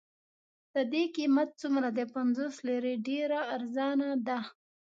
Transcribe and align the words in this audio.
د 0.73 0.75
دې 0.91 1.03
قیمت 1.15 1.49
څومره 1.61 1.87
دی؟ 1.97 2.05
پنځوس 2.15 2.55
لیرې، 2.67 2.93
ډېره 3.07 3.39
ارزانه 3.55 4.09
ده. 4.27 4.39